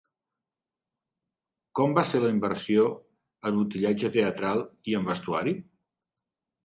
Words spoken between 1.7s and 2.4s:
Com va ser la